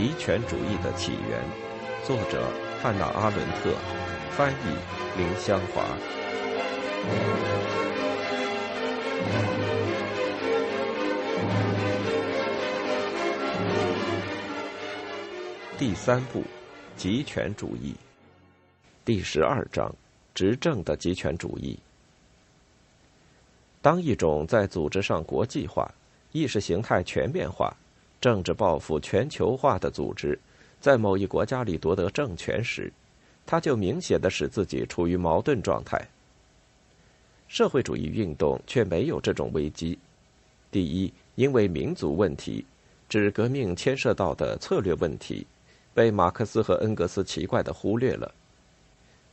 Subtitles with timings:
[0.00, 1.38] 极权主义的起源，
[2.06, 2.50] 作者
[2.80, 3.74] 汉娜·阿伦特，
[4.30, 5.84] 翻译林香华。
[15.78, 16.42] 第三部，
[16.96, 17.94] 极权主义。
[19.04, 19.94] 第十二章，
[20.32, 21.78] 执政的极权主义。
[23.82, 25.92] 当一种在组织上国际化、
[26.32, 27.76] 意识形态全面化。
[28.20, 30.38] 政治报复全球化的组织，
[30.80, 32.92] 在某一国家里夺得政权时，
[33.46, 36.00] 他就明显的使自己处于矛盾状态。
[37.48, 39.98] 社会主义运动却没有这种危机。
[40.70, 42.64] 第一，因为民族问题，
[43.08, 45.44] 指革命牵涉到的策略问题，
[45.92, 48.32] 被马克思和恩格斯奇怪的忽略了。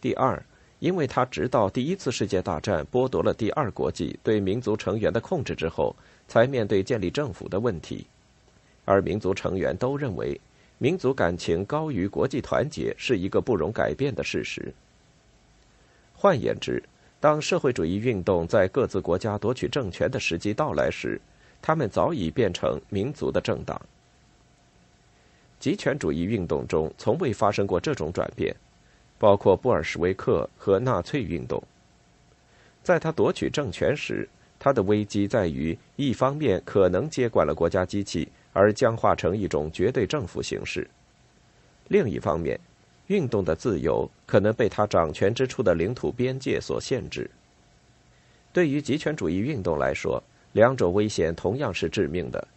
[0.02, 0.42] 第二，
[0.80, 5.96] 因为他直到第一次世界大战剥夺了第二国际对民族成员的控制之后，
[6.28, 8.08] 才面对建立政府的问题。
[8.88, 10.40] 而民族成员都认为，
[10.78, 14.74] 民族感情高于国际团结是一个不容改变的事实。
[16.14, 16.82] 换言之，
[17.20, 21.20] 当社会主义运动在各自国家夺取政权的时机到来时，
[21.62, 23.80] 他们早已变成民族的政党。
[25.60, 28.56] 极权主义运动中从未发生过这种转变，
[29.20, 31.62] 包括布尔什维克和纳粹运动。
[32.84, 38.30] 在他夺取政权时，他的危机在于，一方面可能接管了国家机器。
[38.58, 40.90] 而僵化成一种绝对政府形式。
[41.90, 42.60] 另一方面，
[43.06, 47.30] 运动的自由可能被他掌权之处的领土边界所限制。
[48.52, 50.22] 对于极权主义运动来说，
[50.54, 52.48] 两种危险同样是致命的：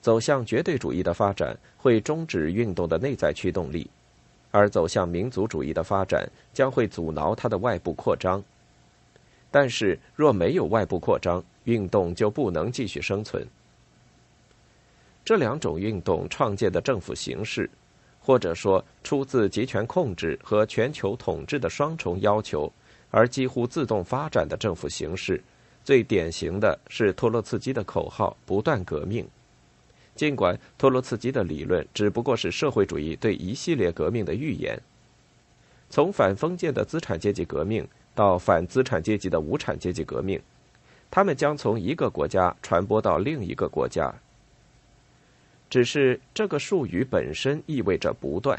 [0.00, 3.90] 走向绝对主义的发展会终止运动的内在驱动力，
[4.52, 8.40] 而走向民族主义的发展将会阻挠它的外部扩张。
[9.50, 13.44] 但是，若没有外部扩张，运动就不能继续生存。
[15.24, 17.68] 这两种运动创建的政府形式，
[18.20, 22.70] 或者说出自集权控制和全球统治的双重要求，
[23.10, 25.42] 而几乎自动发展的政府形式，
[25.82, 29.26] 最典型的是托洛茨基的口号“不断革命”。
[30.14, 34.80] 尽管托洛茨基的理论只不过是社会主义对一系列革命的预言，
[35.88, 40.40] 从反封建的资产阶级革命到反资产阶级的无产阶级革命，
[41.10, 44.14] 他们将从一个国家传播到另一个国家。
[45.68, 48.58] 只是这个术语本身意味着不断，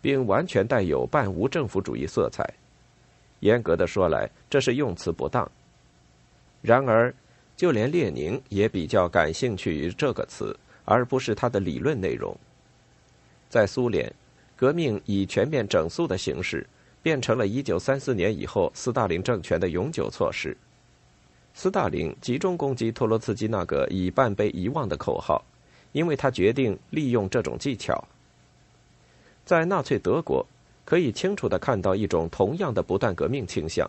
[0.00, 2.48] 并完全带有半无政府主义色彩。
[3.40, 5.50] 严格的说来，这是用词不当。
[6.60, 7.12] 然而，
[7.56, 12.36] 就连列宁也比较感兴趣于这个词，而不是它的理论内容。
[13.48, 14.12] 在苏联，
[14.56, 16.66] 革命以全面整肃的形式，
[17.02, 20.56] 变成了一九三四年以后斯大林政权的永久措施。
[21.52, 25.44] 斯大林集中攻击托洛茨基那个已半被遗忘的口号。
[25.92, 28.02] 因为他决定利用这种技巧，
[29.44, 30.44] 在纳粹德国
[30.84, 33.88] 可以清楚的看到一种同样的不断革命倾向，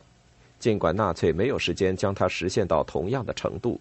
[0.60, 3.80] 尽管纳粹没有时间将它实现到同样的程度。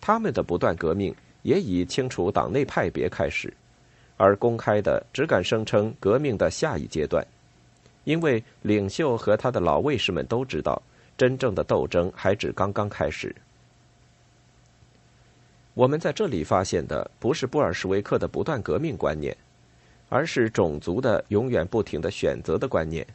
[0.00, 3.52] 他们的不断革命也以清除党内派别开始，
[4.16, 7.24] 而公开的只敢声称革命的下一阶段，
[8.04, 10.80] 因为领袖和他的老卫士们都知道，
[11.16, 13.34] 真正的斗争还只刚刚开始。
[15.74, 19.34] 我们在这里发现的不是布尔什维克的不断革命观念，
[20.10, 23.06] 而是种族的永远不停的选择的观念。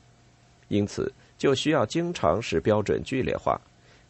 [0.67, 3.61] 因此，就需要经常使标准剧烈化，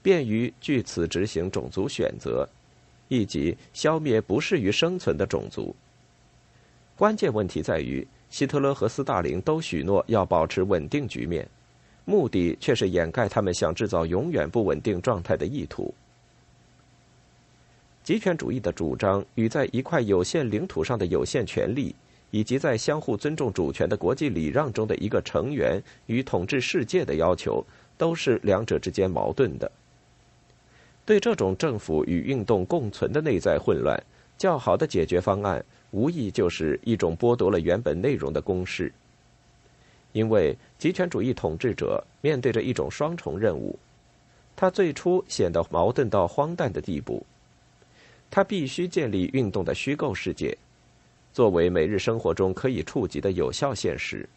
[0.02, 2.48] 便于据此执行种族选择，
[3.10, 5.76] 以及消灭不适于生存的种族。
[6.96, 11.48] 关键问题在于，希特勒和斯大林都许诺要保持稳定局面，
[12.06, 15.94] 目的却是掩盖他们想制造永远不稳定状态的意图。
[18.08, 21.94] 极权主义的主张与在一块有限领土上的有限权利，
[22.32, 27.62] 以及在相互尊重主权的国际礼让中的一个成员与统治世界的要求，
[27.98, 29.70] 都是两者之间矛盾的。
[31.06, 34.02] 对这种政府与运动共存的内在混乱，
[34.38, 35.62] 较好的解决方案
[35.92, 38.90] 无疑就是一种剥夺了原本内容的公式。
[40.14, 43.78] 因为极权主义统治者面对着一种双重任务，
[44.56, 47.22] 他最初显得矛盾到荒诞的地步。
[48.30, 50.58] 他必须建立运动的虚构世界，
[51.34, 54.28] 作为每日生活中可以触及的有效现实。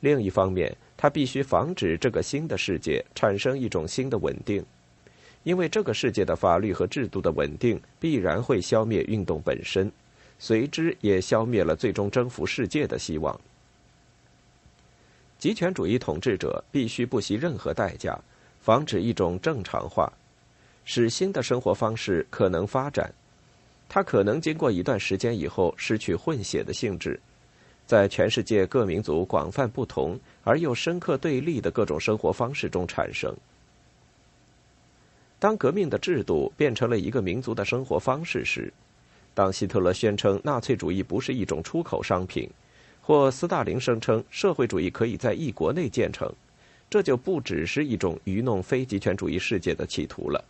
[0.00, 4.64] 另一方面，他必须防止这个新的世界产生一种新的稳定，
[5.42, 9.90] 因为这个世界的法律和制度的稳定必然会消灭运动本身，
[10.38, 13.38] 随之也消灭了最终征服世界的希望。
[15.38, 18.18] 极权主义统治者必须不惜任何代价，
[18.60, 20.10] 防止一种正常化。
[20.92, 23.14] 使新的生活方式可能发展，
[23.88, 27.20] 它可能经过一段时间以后失去混血的性质，
[27.86, 33.32] 在全世界各民族广泛不同而又深刻对立的各种生活方式中产生。
[35.38, 38.72] 当革命的制度变成了一个民族的生活方式时，
[39.32, 42.50] 当希特勒宣称纳粹主义不是一种出口商品，
[43.00, 46.28] 或斯大林声称社会主义可以在一国内建成，
[46.90, 50.44] 这就不只是一种愚弄非极权主义世界的企图了。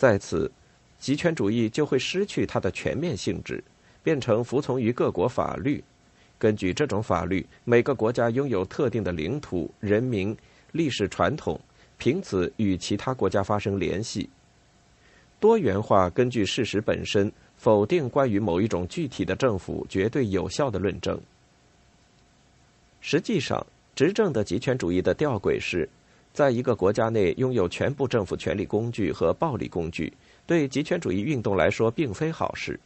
[0.00, 0.50] 在此。
[0.98, 3.62] 极权主义就会失去它的全面性质，
[4.02, 5.82] 变成服从于各国法律。
[6.38, 10.34] 根据这种法律，每个国家拥有特定的领土、人民、
[10.72, 11.60] 历史传统，
[11.98, 14.28] 凭此与其他国家发生联系。
[15.38, 21.20] 多元化根据事实本身否定关于某一种具体的政府绝对有效的论证。
[23.02, 25.86] 实际上，执政的极权主义的吊诡是，
[26.32, 30.12] 在一个国家内拥有全部政府权力工具和暴力工具。
[30.46, 32.78] 对极权主义运动来说，并非好事。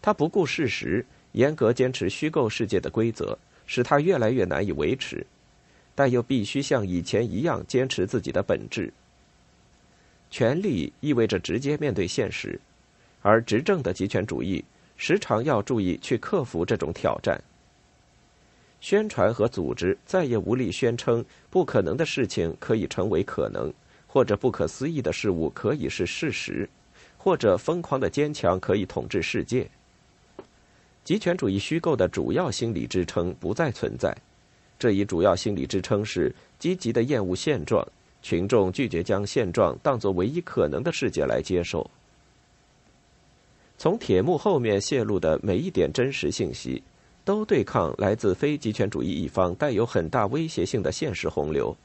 [0.00, 3.36] 他不顾事实，严格坚持虚构世界的规则，
[3.66, 5.26] 使他越来越难以维持，
[5.94, 8.92] 但又必须像以前一样坚持自己的本质。
[10.30, 12.58] 权力意味着直接面对现实，
[13.20, 14.64] 而执政的极权主义
[14.96, 17.42] 时常要注意去克服这种挑战。
[18.84, 23.72] 宣传和组织再也无力宣称不可能的事情可以成为可能。
[24.06, 26.68] 或者不可思议的事物可以是事实，
[27.16, 29.66] 或者疯狂的坚强可以统治世界。
[31.02, 34.14] 极权主义虚构的主要心理支撑不再存在，
[34.78, 37.82] 这一主要心理支撑是积极的厌恶现状，
[38.20, 41.90] 群众拒绝将现状当作唯一可能的世界来接受。
[43.78, 46.82] 从铁幕后面泄露的每一点真实信息，
[47.24, 51.76] 都对抗来自非极权主义一方带有很大威胁性的现实洪流。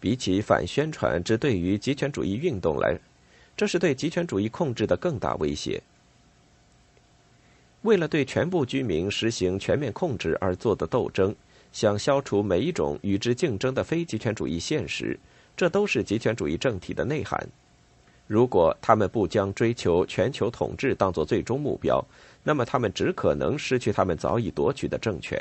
[0.00, 2.96] 比起反宣传之对于极权主义运动来，
[3.56, 5.82] 这是对极权主义控制的更大威胁。
[7.82, 11.34] 为了对全部居民实行全面控制而做的斗争，
[11.72, 15.18] 想消除每一种与之竞争的非极权主义现实，
[15.56, 17.48] 这都是极权主义政体的内涵。
[18.26, 22.04] 如果他们不将追求全球统治当作最终目标，
[22.48, 25.38] 那么他们只可能失去他们早已夺取的政权。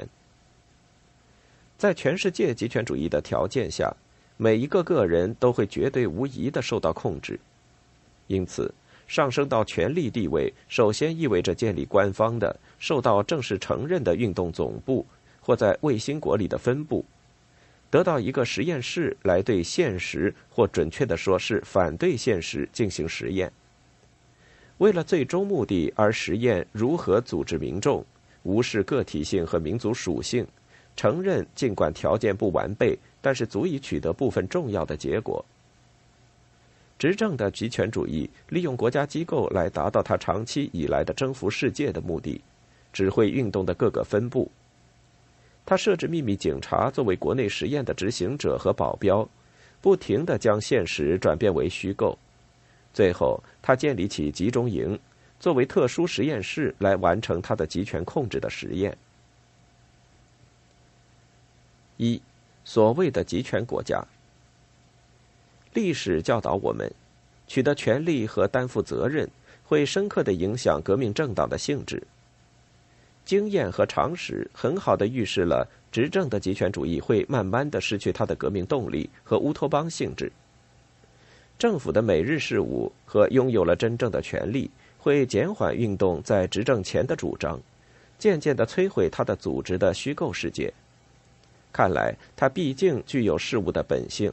[1.77, 3.95] 在全世界极权主义的条件下。
[4.39, 7.39] 每一个个人都会绝对无疑的受到控制，
[8.27, 8.71] 因此
[9.07, 15.03] 上升到权力地位，首先意味着建立官方的、受到正式承认的运动总部，
[15.41, 17.03] 或在卫星国里的分部，
[17.89, 23.51] 得到一个实验室来对现实，或准确的说是反对现实进行实验。
[24.77, 28.05] 为了最终目的而实验如何组织民众，
[28.43, 30.45] 无视个体性和民族属性，
[30.95, 32.97] 承认尽管条件不完备。
[33.19, 35.43] 但是足以取得部分重要的结果。
[36.97, 42.39] 执政的极权主义利用国家机构来达到他长期以来的征服世界的目的，
[42.93, 44.49] 指挥运动的各个分部。
[45.65, 49.27] 他设置秘密警察作为国内实验的执行者和保镖，
[49.81, 52.17] 不停地将现实转变为虚构。
[52.97, 54.97] 最后，他建立起集中营，
[55.39, 58.97] 作为特殊实验室来完成他的集权控制的实验。
[61.97, 62.19] 一。
[62.65, 64.03] 所谓的集权国家，
[65.75, 66.91] 历史教导我们，
[67.45, 69.29] 取得权力和担负责任
[69.63, 72.01] 会深刻的影响革命政党的性质。
[73.23, 80.31] 经验和常识很好的预示了执政的集权主义会慢慢的失去它的革命动力和乌托邦性质。
[81.59, 87.59] 政府的每日事务和拥有了真正的权力，会减缓运动在执政前的主张，
[88.19, 90.71] 渐渐的摧毁它的组织的虚构世界。
[91.73, 94.31] 看来，它毕竟具有事物的本性，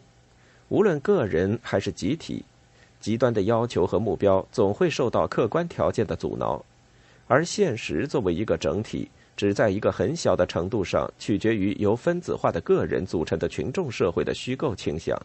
[0.69, 2.45] 无论个人还是集体，
[3.01, 6.63] 极端的要求和目标总会受到客观条件的阻挠，
[7.27, 15.19] 而现实作为一个整体，只在一个很小的程度上取决于由分子化的个人组成的群众社会的虚构倾向。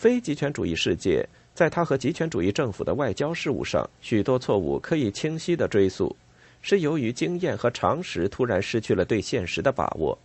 [0.00, 6.16] 非极权主义世界在它和极权主义政府的外交事务上，许多错误可以清晰的追溯。
[6.62, 10.18] 是由于经验和常识突然失去了对现实的把握。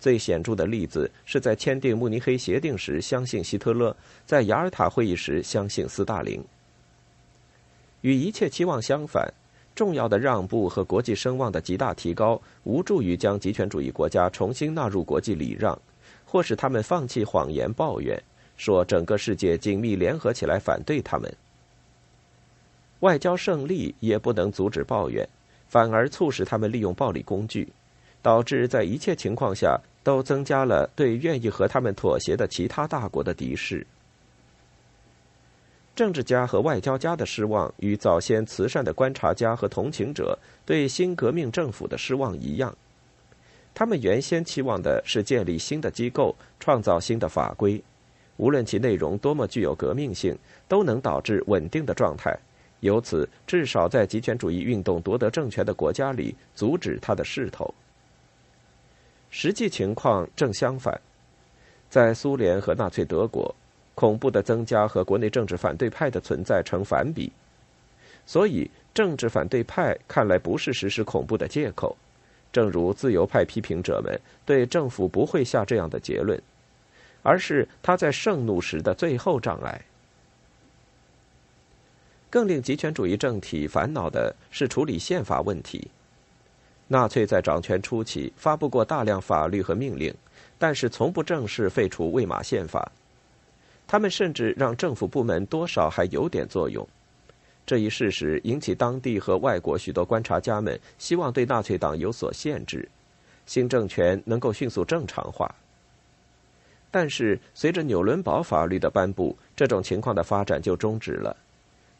[0.00, 6.42] 最显著的例子是在签订慕尼黑协定时相信希特勒，在雅尔塔会议时相信斯大林。
[8.00, 9.30] 与一切期望相反，
[9.74, 15.78] 重要的让步和国际声望的极大提高无助于将极权主义国家重新纳入国际礼让，
[16.24, 18.18] 或使他们放弃谎言抱怨，
[18.56, 21.32] 说整个世界紧密联合起来反对他们。
[23.00, 25.28] 外交胜利也不能阻止抱怨。
[25.68, 27.66] 反而促使他们利用暴力工具，
[28.20, 33.86] 导致在一切情况下都增加了对愿意和他们妥协的其他大国的敌视。
[35.96, 42.76] 政治家和外交家的失望，与早先慈善的观察家和同情者对新革命政府的失望一样。
[43.72, 47.82] 他们原先期望的是建立新的机构，创造新的法规，
[48.42, 52.36] 无论其内容多么具有革命性，都能导致稳定的状态，
[52.80, 57.72] 由此至少在极权主义运动夺得政权的国家里阻止它的势头。
[59.30, 61.00] 实际情况正相反，
[61.88, 63.54] 在苏联和纳粹德国，
[63.94, 67.30] 恐怖的增加和国内政治反对派的存在成反比，
[68.26, 71.96] 所以政治反对派看来不是实施恐怖的借口。
[72.52, 76.42] 正如自由派批评者们对政府不会下这样的结论，
[77.22, 79.80] 而是他在盛怒时的最后障碍。
[82.28, 85.88] 更令极权主义政体烦恼的是处理宪法问题。
[86.88, 90.14] 纳粹在掌权初期发布过大量法律和命令，
[90.58, 92.90] 但是从不正式废除魏玛宪法。
[93.86, 96.86] 他们甚至让政府部门多少还有点作用。
[97.64, 102.88] 这一事实引起当地和外国许多观察家们希望对纳粹党有所限制，
[103.46, 105.54] 新政权能够迅速正常化。
[106.92, 111.36] 但是，随着纽伦堡法律的颁布，这种情况的发展就终止了。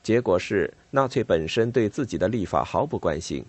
[0.04, 3.44] 结果是，纳粹本身对自己的立法毫不关心。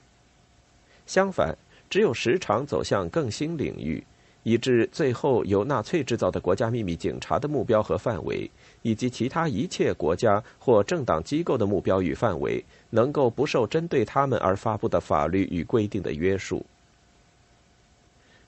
[1.05, 1.55] 相反，
[1.87, 4.03] 只有时常走向更新领域。
[4.45, 16.65] 以致最后由纳粹制造的国家秘密警察的目标和范围，以及其他一切国家或政党机构的目标与范围，能够不受针对他们而发布的法律与规定的约束。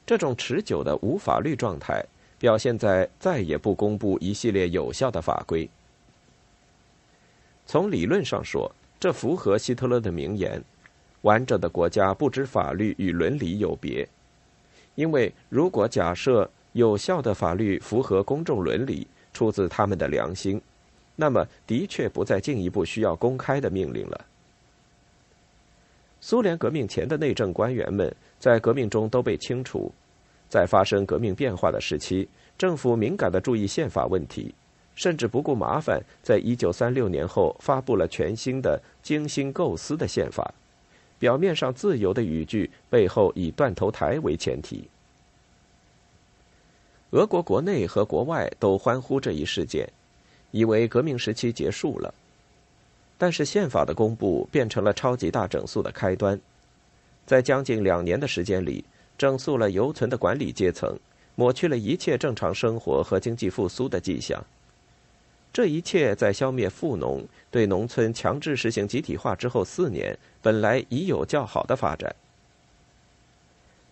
[0.05, 2.03] 这种持久的无法律状态，
[2.45, 5.67] 表现在再也不公布一系列有效的法规。
[7.65, 10.63] 从理论上说，这符合希特勒的名言
[11.25, 14.07] ：“完整的国家不知法律与伦理有别。”
[14.93, 20.61] 因为如果假设有效的法律符合公众伦理，出自他们的良心，
[21.15, 24.23] 那么的确不再进一步需要公开的命令了。
[26.21, 29.91] 苏联革命前的内政官员们在革命中都被清除，
[30.55, 32.25] 在发生革命变化的时期，
[32.57, 34.55] 政府敏感的注意宪法问题，
[34.95, 40.53] 甚至不顾麻烦，在一九三六年后发布了全新的、精心构思的宪法。
[41.19, 44.87] 表面上自由的语句背后以断头台为前提。
[47.09, 49.85] 俄国国内和国外都欢呼这一事件，
[50.51, 52.13] 以为革命时期结束了。
[53.17, 56.39] 但是宪法的公布变成了超级大整肃的开端，
[57.25, 58.85] 在将近两年的时间里，
[59.17, 60.97] 整肃了犹存的管理阶层，
[61.35, 64.43] 抹去了一切正常生活和经济复苏的迹象。
[65.53, 72.13] 这一切在消灭富农、对农村强制实行集体化之后四年，本来已有较好的发展。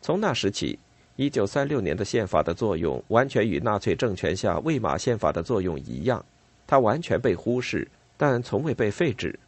[0.02, 0.78] 从那时起，
[1.16, 6.26] 一九三六年的宪法的作用完全与纳粹政权下魏玛宪法的作用一样，
[6.68, 7.88] 它完全被忽视，
[8.18, 9.40] 但从未被废止。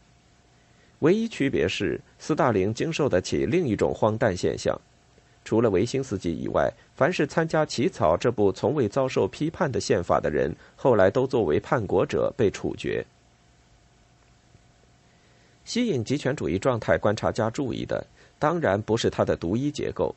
[1.00, 4.80] 唯一区别是，斯大林经受得起另一种荒诞现象。
[5.46, 13.06] 除了维新斯基以外，凡是参加起草这部从未遭受批判的宪法的人，后来都作为叛国者被处决。
[15.64, 18.06] 吸引极权主义状态观察家注意的，
[18.38, 20.14] 当然不是它的独一结构。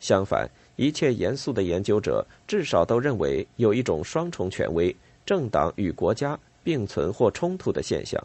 [0.00, 4.94] 相反，一切严肃的研究者至少都认为有一种双重权威——
[5.26, 8.22] 政党与国家并存或冲突的现象。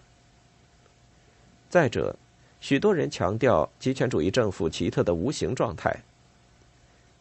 [1.70, 2.16] 再者，
[2.62, 5.94] 许多人强调极权主义政府奇特的无形状态。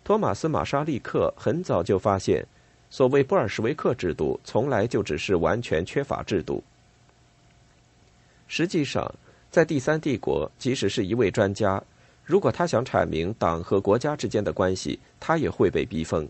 [0.04, 2.44] 托马斯·马沙利克很早就发现，
[2.90, 6.62] 所谓布尔什维克制度从来就只是完全缺乏制度。
[8.48, 9.14] 实际上，
[9.50, 11.82] 在第三帝国，即使是一位专家，
[12.24, 16.28] 如果他想阐明党和国家之间的关系，他也会被逼疯。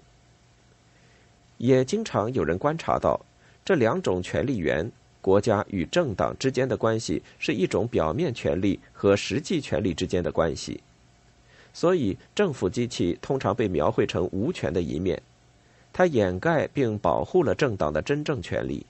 [1.56, 3.18] 也经常有人观察到，
[3.64, 4.90] 这两种权力源——
[5.22, 10.80] 国家与政党之间的关系，是一种表面权力和实际权力之间的关系。
[11.72, 15.20] 所以，政府机器通常被描绘成无权的一面，
[15.92, 18.84] 它掩盖并保护了政党的真正权利。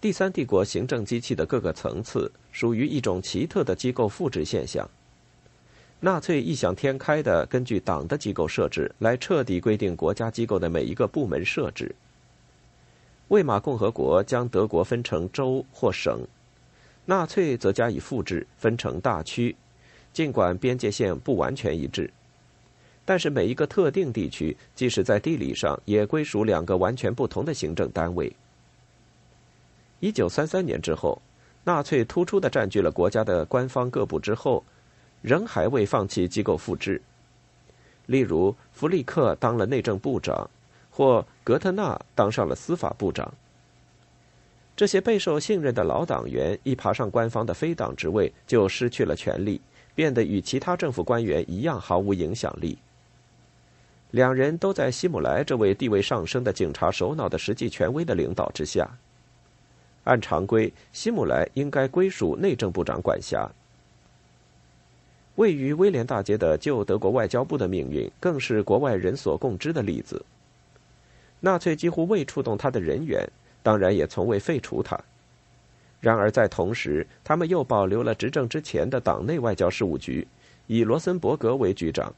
[0.00, 4.88] 第三帝国行政机器的各个层次属于一种奇特的机构复制现象。
[5.98, 11.92] 纳粹异想天开的根据党的机构设置来彻底规定国家机构的每一个部门设置。
[13.28, 16.20] 魏玛共和国将德国分成州或省，
[17.06, 19.56] 纳粹则加以复制，分成大区。
[20.16, 22.10] 尽管边界线不完全一致，
[23.04, 28.34] 但是每一个特定地区，即使在地理上也归属两个完全不同的行政单位。
[30.00, 31.20] 一九三三年之后，
[31.64, 34.64] 纳粹突出的占据了国家的官方各部之后，
[35.20, 37.02] 仍还未放弃机构复制。
[38.06, 40.48] 例如，弗利克当了内政部长，
[40.90, 43.30] 或格特纳当上了司法部长。
[44.74, 49.60] 这些备受信任的老党员一爬上官方的非党职位，就失去了权力，
[49.96, 52.78] 变得与其他政府官员一样毫无影响力。
[54.12, 58.88] 两人都在希姆莱这位地位上升的警察首脑的实际权威的领导之下。
[60.04, 63.50] 按常规，希姆莱应该归属内政部长管辖。
[65.34, 70.24] 位于威廉大街的旧德国外交部的命运，更是国外人所共知的例子。
[71.40, 73.28] 纳粹几乎未触动他的人员，
[73.62, 74.98] 当然也从未废除他。
[76.06, 80.24] 然而在同时，他们又保留了执政之前的党内外交事务局，
[80.68, 82.14] 以罗森伯格为局长。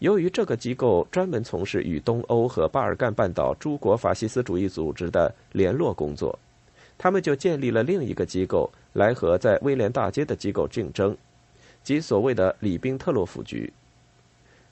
[0.00, 6.36] 由于这个机构专门从事与东欧和巴尔干半岛诸国法西斯主义组织的联络工作，
[6.98, 11.16] 他们就建立了另一个机构来和在威廉大街的机构竞争，
[11.84, 13.72] 即所谓的里宾特洛夫局。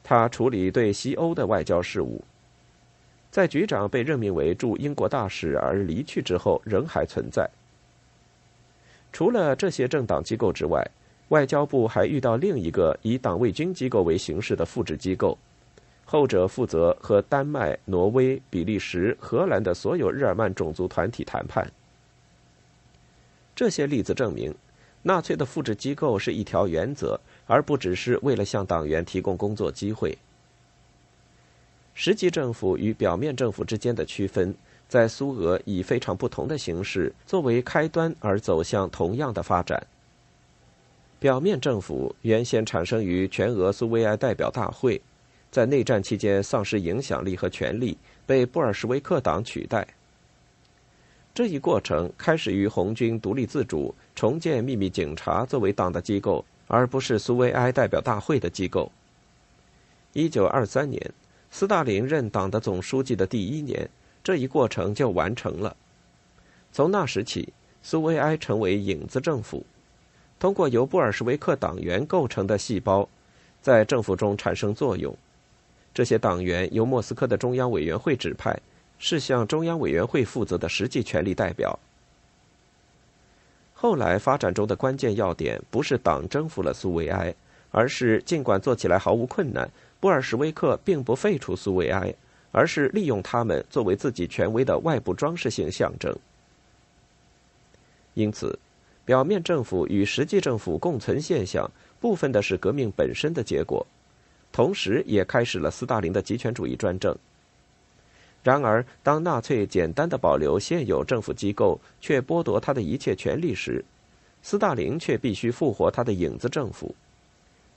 [0.02, 2.20] 他处理对西欧的外交事务。
[3.30, 7.48] 在局长被任命为驻英国大使而离去之后，仍还存在。
[9.16, 10.86] 除了这些政党机构之外。
[11.28, 15.38] 外交部还遇到另一个以党卫军机构为形式的复制机构，
[16.04, 21.66] 后者负责和丹麦、挪威、比利时、荷兰的所有日耳曼种族团体谈判。
[23.54, 24.54] 这些例子证明，
[25.02, 30.16] 纳粹的复制机构是一条原则，而不只是为了向党员提供工作机会。
[31.94, 34.54] 实际政府与表面政府之间的区分，
[34.88, 39.86] 在苏俄以非常不同的形式作为开端而走向同样的发展。
[41.18, 45.00] 表面政府原先产生于全俄苏维埃代表大会，
[45.50, 49.86] 在内战期间丧失影响力和权力，被布尔什维克党取代。
[51.34, 58.90] 这一过程开始于红军独立自主重建秘密警察作为党的机构，而不是苏维埃代表大会的机构。
[60.12, 61.12] 一九二三年，
[61.50, 63.88] 斯大林任党的总书记的第一年，
[64.26, 65.76] 这一过程就完成了。
[66.72, 69.64] 从那时起，苏维埃成为影子政府。
[70.40, 73.08] 通过由布尔什维克党员构成的细胞，
[73.62, 75.16] 在政府中产生作用。
[75.94, 78.58] 这些党员由莫斯科的中央委员会指派，
[78.98, 81.78] 是向中央委员会负责的实际权力代表。
[83.74, 87.32] 后来发展中的关键要点不是党征服了苏维埃，
[87.70, 92.12] 而是尽管做起来毫无困难，布尔什维克并不废除苏维埃，
[92.52, 96.16] 而是利用他们作为自己权威的外部装饰性象征。
[98.14, 98.58] 因此。
[99.04, 103.86] 表面政府与实际政府共存现象，部分的是革命本身的结果，
[104.50, 107.16] 同时也开始了斯大林的极权主义专政。
[108.42, 113.84] 然而，当纳粹简单的保留现有政府机构，却剥夺他的一切权利时，
[114.42, 116.92] 斯大林却必须复活他的影子政府。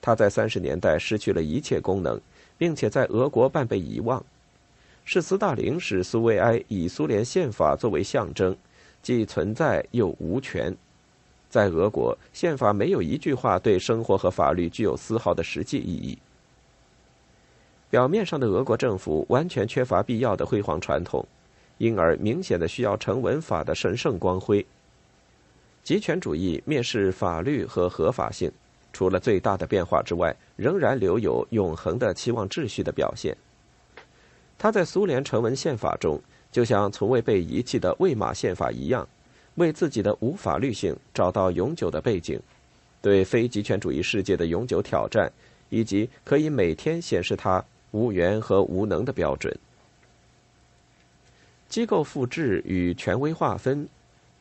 [0.01, 2.19] 他在三十年代失去了一切功能，
[2.57, 4.25] 并且在俄国半被遗忘。
[5.11, 8.55] 是斯大林使苏维埃以苏联宪法作为象征，
[9.01, 10.71] 既存在又无权。
[11.49, 16.15] 在俄国，宪法没有一句话对生活和法律具有丝毫的实际意义。
[17.89, 21.27] 表面上的俄国政府完全缺乏必要的辉煌传统，
[21.79, 24.63] 因而明显的需要成文法的神圣光辉。
[25.83, 28.51] 集权主义蔑视法律和合法性，
[28.93, 33.35] 除了最大的变化之外，仍然留有永恒的期望秩序的表现。
[34.59, 39.07] 他在苏联成文宪法中，就像从未被遗弃的魏玛宪法一样。
[39.55, 42.39] 为自己的无法律性找到永久的背景，
[43.01, 45.29] 对非极权主义世界的永久挑战，
[45.69, 49.53] 以及可以每天显示他无缘和无能的标准。
[51.67, 53.87] 机构复制与权威划分，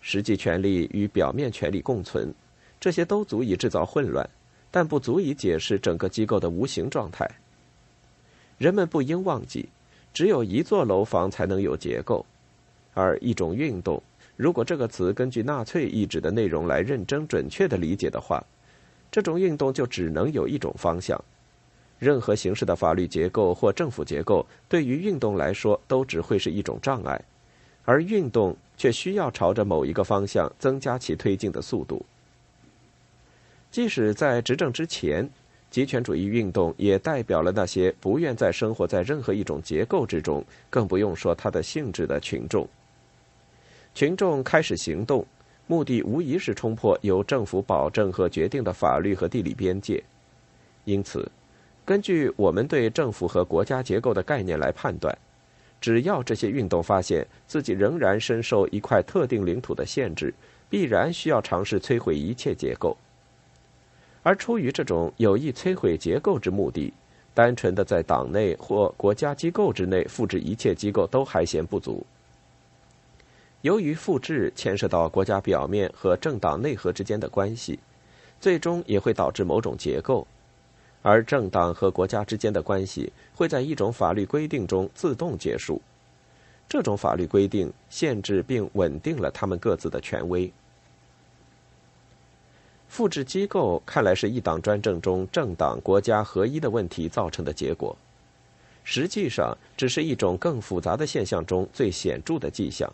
[0.01, 2.33] 实际权力与表面权力共存，
[2.79, 4.29] 这些都足以制造混乱，
[4.71, 7.29] 但不足以解释整个机构的无形状态。
[8.57, 9.69] 人们不应忘记，
[10.13, 12.25] 只有一座楼房才能有结构，
[12.95, 14.03] 而一种运动。
[14.37, 18.45] 如果这个词根据纳粹意志的内容来认真准确的理解的话，
[19.11, 21.23] 这种运动就只能有一种方向。
[21.99, 27.21] 任何形式的法律结构或政府结构对于运动来说都只会是一种障碍，
[27.85, 32.07] 而运动却需要朝着某一个方向增加其推进的速度。
[33.73, 35.29] 即使在执政之前，
[35.71, 42.67] 极权主义运动也代表了那些不愿再生活在任何一种结构之中，更不用说它的性质的群众。
[43.95, 45.27] 群众开始行动，
[45.67, 50.03] 目的无疑是冲破由政府保证和决定的法律和地理边界。
[50.85, 51.31] 因此，
[51.85, 55.17] 根据我们对政府和国家结构的概念来判断，
[55.81, 60.33] 只要这些运动发现自己仍然深受一块特定领土的限制，
[60.71, 62.97] 必然需要尝试摧毁一切结构。
[64.29, 66.93] 而出于这种有意摧毁结构之目的，
[67.33, 72.05] 单纯的在党内或国家机构之内复制一切机构都还嫌不足。
[73.63, 77.79] 由于复制牵涉到国家表面和政党内核之间的关系，
[78.39, 80.27] 最终也会导致某种结构，
[81.01, 85.81] 而政党和国家之间的关系会在一种法律规定中自动结束。
[86.69, 90.53] 这种法律规定限制并稳定了他们各自的权威。
[92.89, 97.97] 复制机构看来是一党专政中政党国家合一的问题造成的结果，
[98.83, 102.93] 实际上只是一种更复杂的现象中最显著的迹象。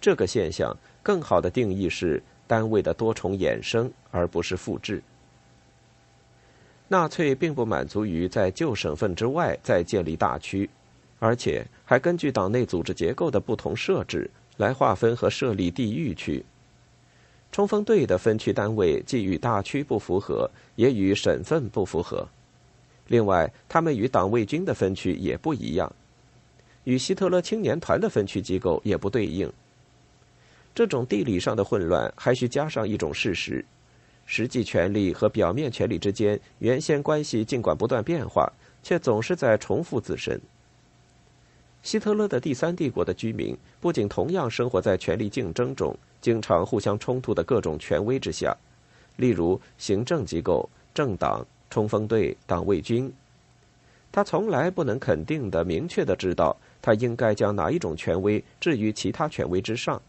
[0.00, 5.02] 这个现象更好的定义是单位的多重衍生，而不是复制。
[6.88, 10.68] 纳粹并不满足于在旧省份之外再建立大区。
[11.18, 16.44] 而且还根据党内组织结构的不同设置来划分和设立地域区。
[17.52, 22.28] 冲锋队的分区单位既与大区不符合，也与省份不符合。
[23.08, 25.90] 另外，他们与党卫军的分区也不一样，
[26.84, 29.50] 与希特勒青年团的分区机构也不对应。
[30.74, 33.64] 这种地理上的混乱还需加上一种事实：
[34.26, 40.38] 实际权力和表面权力之间原先关系尽管不断变化，却总是在重复自身。
[41.86, 48.52] 希特勒的第三帝国的居民不仅同样生活在权力竞争中、经常互相冲突的各种权威之下，
[49.14, 53.08] 例如行政机构、政党、冲锋队、党卫军。
[54.10, 60.02] 他从来不能肯定的、明确的知道他应该将哪一种权威置于其他权威之上。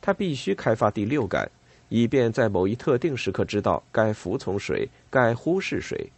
[0.00, 1.48] 他必须开发第六感，
[1.90, 6.10] 以便在某一特定时刻知道该服从谁、该忽视谁。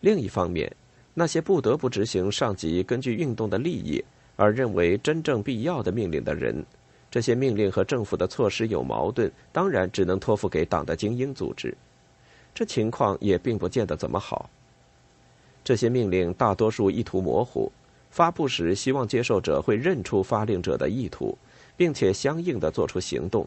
[0.00, 0.74] 另一方面。
[1.14, 4.04] 那些不得不执行上级根据运动的利益
[4.36, 6.64] 而认为真正必要的命令的人，
[7.08, 11.72] 这些命令和政府的措施有矛盾，当然只能托付给党的精英组织。
[12.52, 14.50] 这情况也并不见得怎么好。
[15.62, 17.70] 这些命令大多数意图模糊，
[18.10, 21.38] 发布时希望接受者会认出发令者的意图，
[21.76, 23.46] 并且相应的做出行动。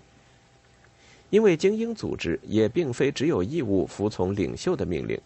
[1.30, 5.20] 因为精英组织也并非只有义务服从领袖的命令。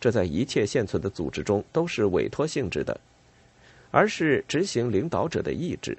[0.00, 2.98] 这在一切现存的组织中都是委托性质的，
[3.90, 5.96] 而是执行领导者的意志。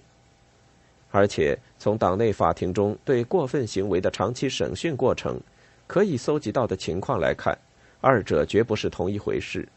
[1.12, 5.40] 而且从党内法庭中对过分行为的长期审讯过程，
[5.86, 7.56] 可以搜集到的情况来看，
[8.00, 9.68] 二者绝不是同一回事。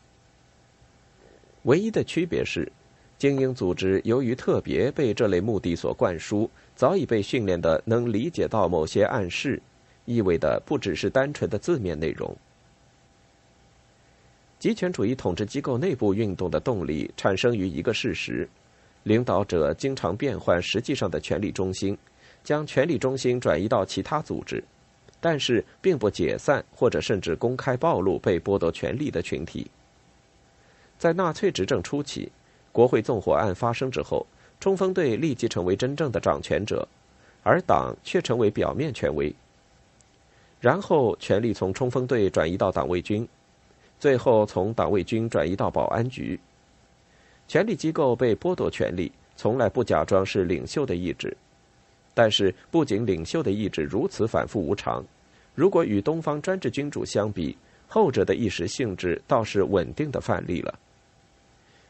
[1.64, 2.70] 唯一的区别是，
[3.18, 9.60] 精英组织由于特别被这类目的所灌输，早已被训练的能理解到某些暗示，
[10.04, 12.36] 意味的不只是单纯的字面内容。
[14.64, 18.48] 极权主义统治机构内部运动的动力产生于一个事实：
[19.02, 21.94] 领导者经常变换实际上的权力中心，
[22.42, 24.64] 将权力中心转移到其他组织，
[25.20, 29.70] 但是并不解散或者甚至公开暴露被剥夺权力的群体。
[30.98, 32.32] 在纳粹执政初期，
[32.72, 34.26] 国会纵火案发生之后，
[34.60, 36.88] 冲锋队立即成为真正的掌权者，
[37.42, 39.30] 而党却成为表面权威。
[40.58, 43.28] 然后，权力从冲锋队转移到党卫军。
[43.98, 46.38] 最后，从党卫军转移到保安局，
[47.48, 51.34] 权力机构被剥夺权力，从来不假装是领袖的意志。
[52.12, 55.04] 但是，不仅领袖的意志如此反复无常，
[55.54, 57.56] 如果与东方专制君主相比，
[57.88, 60.78] 后者的意识性质倒是稳定的范例了。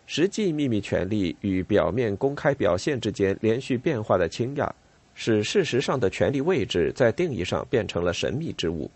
[0.06, 4.70] 实际秘密权力与表面公开表现之间连续变化的倾轧，
[5.14, 8.90] 使事实上的权力位置在定义上变成了神秘之物。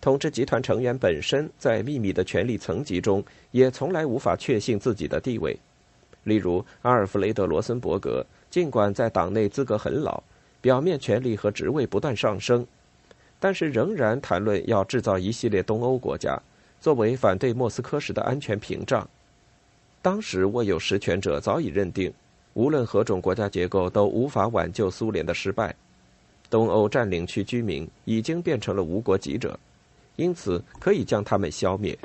[0.00, 5.58] 统治集团成员本身在秘密的权力层级中，也从来无法确信自己的地位。
[6.24, 10.22] 例如，阿尔弗雷德·罗森伯格，尽管在党内资格很老，
[10.60, 12.66] 表面权力和职位不断上升，
[13.38, 16.40] 但是仍然谈论要制造一系列东欧国家，
[16.80, 19.06] 作为反对莫斯科时的安全屏障。
[20.02, 22.10] 当时握有实权者早已认定，
[22.54, 25.74] 无论何种国家结构都无法挽救苏联的失败。
[26.48, 29.58] 东欧占领区居民已经变成了无国籍者。
[30.20, 31.98] 因此，可以将他们消灭。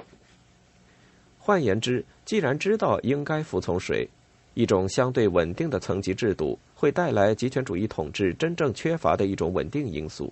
[1.37, 4.07] 换言之，既然知道应该服从谁，
[4.53, 10.31] 一种相对稳定的层级制度会带来极权主义统治真正缺乏的一种稳定因素，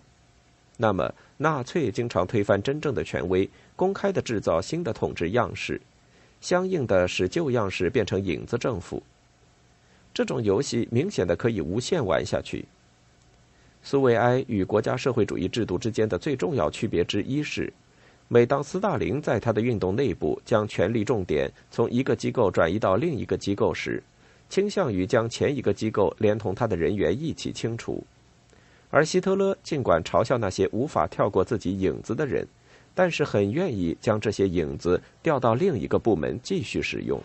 [0.77, 5.79] 那么纳粹经常推翻真正的权威，公开的制造新的统治样式，
[6.39, 9.03] 相应的使旧样式变成影子政府。
[10.13, 12.63] 这种游戏明显的可以无限玩下去。
[13.85, 17.71] 苏维埃与国家社会主义制度之间的最重要区别之一是，
[18.29, 24.01] 每当斯大林在他的运动内部将权力重点从一个机构转移到另一个机构时，
[24.47, 28.01] 倾向于将前一个机构连同他的人员一起清除；
[28.89, 32.47] 而希特勒尽管嘲笑那些无法跳过自己影子的人，
[32.95, 37.21] 但是很愿意将这些影子调到另一个部门继续使用。